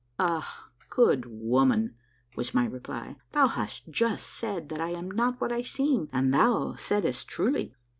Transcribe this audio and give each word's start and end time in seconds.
"Ah, 0.19 0.69
good 0.89 1.27
woman," 1.27 1.93
was 2.35 2.55
my 2.55 2.65
reply," 2.65 3.17
thou 3.33 3.45
hast 3.47 3.87
just 3.91 4.25
said 4.29 4.69
that 4.69 4.81
I 4.81 4.89
am 4.93 5.11
not 5.11 5.39
what 5.39 5.51
I 5.51 5.61
seem, 5.61 6.09
and 6.11 6.33
thou 6.33 6.73
saidst 6.75 7.27
truly. 7.27 7.75